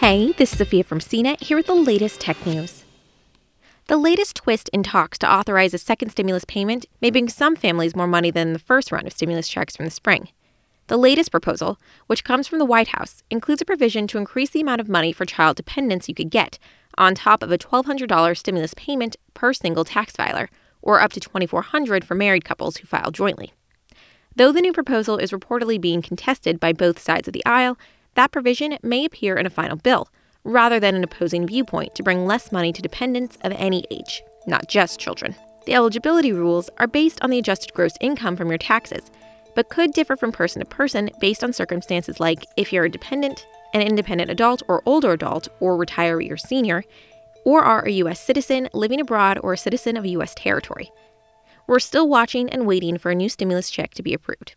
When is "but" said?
39.54-39.68